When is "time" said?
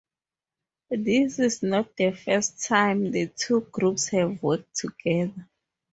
2.63-3.11